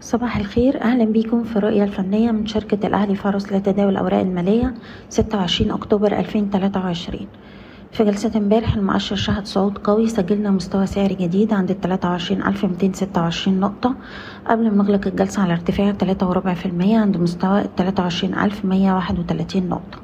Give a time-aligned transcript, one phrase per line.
[0.00, 0.80] صباح الخير.
[0.82, 4.74] أهلا بيكم في الرؤية الفنية من شركة الأهلي فارس لتداول الأوراق المالية
[5.08, 7.26] 26 أكتوبر 2023
[7.92, 13.94] في جلسة امبارح المؤشر شهد صعود قوي سجلنا مستوى سعري جديد عند ال 23226 نقطة.
[14.46, 19.98] قبل ما نغلق الجلسة على ارتفاع 3.4% عند مستوى 23131 نقطة.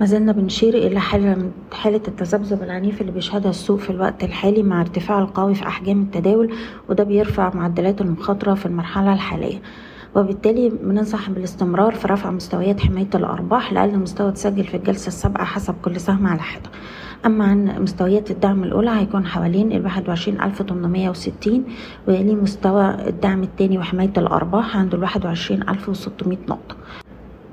[0.00, 4.80] ما زلنا بنشير إلى حالة حالة التذبذب العنيف اللي بيشهدها السوق في الوقت الحالي مع
[4.80, 6.54] ارتفاع القوي في أحجام التداول
[6.88, 9.62] وده بيرفع معدلات المخاطرة في المرحلة الحالية.
[10.14, 15.74] وبالتالي بننصح بالاستمرار في رفع مستويات حماية الأرباح لأقل مستوى تسجل في الجلسة السابقة حسب
[15.82, 16.70] كل سهم على حدة.
[17.26, 19.72] أما عن مستويات الدعم الأولى هيكون حوالين
[20.62, 21.64] تمنمية وستين
[22.08, 24.94] ويلي مستوى الدعم التاني وحماية الأرباح عند
[25.68, 26.76] ألف وستمية نقطة.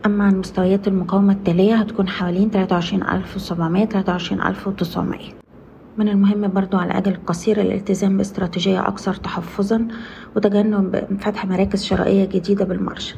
[0.06, 5.30] أما عن مستويات المقاومة التالية هتكون حوالين تلاتة وعشرين ألف وسبعمية تلاتة وعشرين ألف وتسعمية.
[5.98, 9.88] من المهم برضو على الأجل القصير الالتزام باستراتيجية أكثر تحفظا
[10.36, 13.16] وتجنب فتح مراكز شرائية جديدة بال margin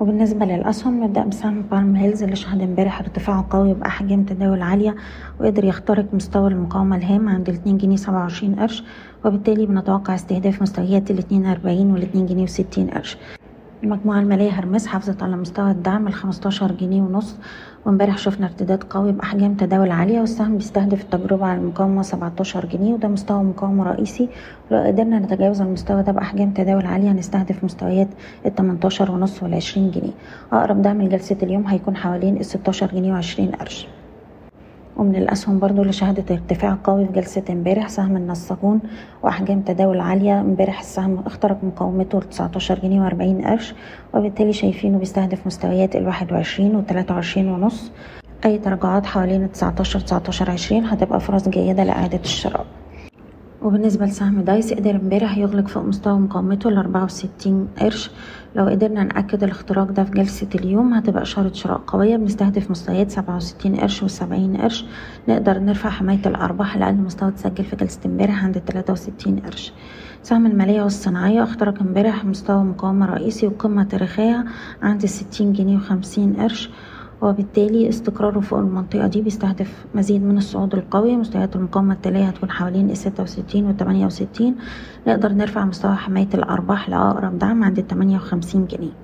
[0.00, 4.96] وبالنسبة للأسهم نبدأ بسهم بالم هيلز اللي شهد امبارح ارتفاع قوي بأحجام تداول عالية
[5.40, 8.84] وقدر يخترق مستوى المقاومة الهام عند الاتنين جنيه سبعة وعشرين قرش
[9.24, 13.16] وبالتالي بنتوقع استهداف مستويات الاتنين أربعين والاتنين جنيه وستين قرش.
[13.82, 17.36] المجموعة المالية هيرميس حافظت على مستوى الدعم الخمستاشر جنيه ونص.
[17.86, 23.08] وامبارح شفنا ارتداد قوي بأحجام تداول عالية والسهم بيستهدف التجربة على المقاومة سبعتاشر جنيه وده
[23.08, 24.28] مستوى مقاومة رئيسي.
[24.70, 28.08] لو قدرنا نتجاوز المستوى ده بأحجام تداول عالية هنستهدف مستويات
[28.46, 30.12] التمنتاشر ونص والعشرين جنيه.
[30.52, 33.86] أقرب دعم لجلسة اليوم هيكون حوالين الستاشر جنيه وعشرين قرش.
[34.96, 38.80] ومن الأسهم برضو اللي شهدت ارتفاع قوي في جلسة امبارح سهم النساجون
[39.22, 40.40] وأحجام تداول عالية.
[40.40, 43.74] امبارح السهم اخترق مقاومته لتسعتاشر جنيه وأربعين قرش
[44.14, 47.92] وبالتالي شايفينه بيستهدف مستويات الواحد وعشرين والتلاتة وعشرين ونص.
[48.44, 52.66] أي تراجعات حوالين تسعتاشر تسعتاشر عشرين هتبقى فرص جيدة لإعادة الشراء.
[53.62, 58.10] وبالنسبة لسهم دايس قدر امبارح يغلق فوق مستوى مقاومته الأربعة وستين قرش.
[58.56, 63.36] لو قدرنا نأكد الاختراق ده في جلسة اليوم هتبقى إشارة شراء قوية بنستهدف مستويات سبعة
[63.36, 64.84] وستين قرش وسبعين قرش.
[65.28, 69.72] نقدر نرفع حماية الأرباح لأقل مستوى تسجل في جلسة امبارح عند التلاتة وستين قرش.
[70.22, 74.44] سهم المالية والصناعية اخترق امبارح مستوى مقاومة رئيسي وقمة تاريخية
[74.82, 76.70] عند الستين جنيه وخمسين قرش.
[77.22, 82.90] وبالتالي استقراره فوق المنطقة دي بيستهدف مزيد من الصعود القوي مستويات المقاومة التالية هتكون حوالين
[82.90, 84.56] الستة وستين والتمانية وستين.
[85.06, 89.01] نقدر نرفع مستوى حماية الأرباح لأقرب دعم عند التمانية وخمسين جنيه.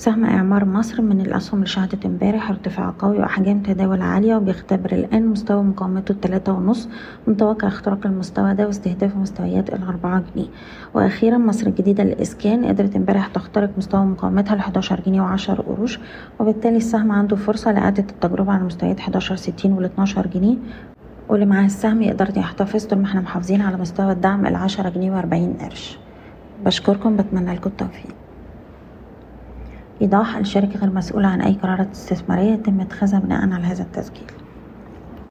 [0.00, 5.26] سهم إعمار مصر من الأسهم اللي شهدت امبارح ارتفاع قوي وأحجام تداول عالية وبيختبر الآن
[5.26, 6.88] مستوى مقاومته التلاتة ونص
[7.26, 10.46] متوقع اختراق المستوى ده واستهداف مستويات الأربعة جنيه.
[10.94, 15.98] وأخيرا مصر الجديدة للإسكان قدرت امبارح تخترق مستوى مقاومتها الحداشر جنيه وعشر قروش
[16.38, 20.56] وبالتالي السهم عنده فرصة لإعادة التجربة على مستويات حداشر ستين والاتناشر جنيه.
[21.28, 25.52] واللي معاه السهم يقدر يحتفظ طول ما إحنا محافظين على مستوى الدعم العشرة جنيه وأربعين
[25.60, 25.98] قرش.
[26.64, 28.19] بشكركم بتمنى لكم التوفيق.
[30.02, 34.39] إيضاح الشركة غير مسؤولة عن أي قرارات استثمارية يتم اتخاذها بناء على هذا التسجيل.